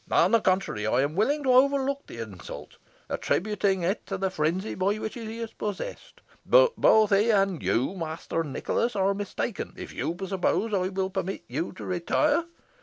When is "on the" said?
0.09-0.41